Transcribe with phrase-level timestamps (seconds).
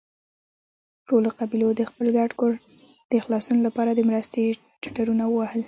[1.07, 2.53] ټولو قبيلو د خپل ګډ کور
[3.11, 4.41] د خلاصون له پاره د مرستې
[4.81, 5.59] ټټرونه ووهل.